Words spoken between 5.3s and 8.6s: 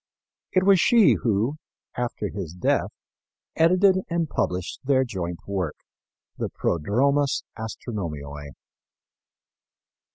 work, the Prodromus Astronomiæ.